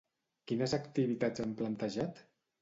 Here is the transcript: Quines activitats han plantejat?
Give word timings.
Quines 0.51 0.73
activitats 0.77 1.45
han 1.45 1.53
plantejat? 1.61 2.25